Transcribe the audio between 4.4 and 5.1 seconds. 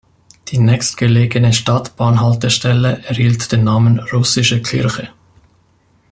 Kirche".